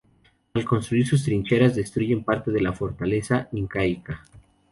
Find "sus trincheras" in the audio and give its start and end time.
1.05-1.75